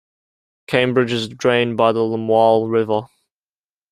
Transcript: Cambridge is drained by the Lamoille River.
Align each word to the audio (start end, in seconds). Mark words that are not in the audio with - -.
Cambridge 0.65 1.11
is 1.11 1.27
drained 1.27 1.77
by 1.77 1.91
the 1.91 1.99
Lamoille 1.99 2.71
River. 2.71 3.03